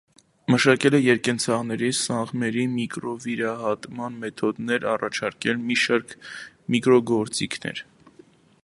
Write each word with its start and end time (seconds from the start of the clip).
Մշակել 0.51 0.95
է 0.99 1.01
երկկենցաղների 1.07 1.89
սաղմերի 1.97 2.65
միկրովիրահատման 2.77 4.17
մեթոդներ, 4.25 4.89
առաջարկել 4.95 5.63
մի 5.69 5.79
շարք 5.85 6.19
միկրոգործիքներ։ 6.77 7.85